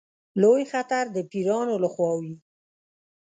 لوی 0.41 0.63
خطر 0.71 1.03
د 1.15 1.17
پیرانو 1.31 1.75
له 1.83 1.89
خوا 1.93 2.11
وي. 2.21 2.33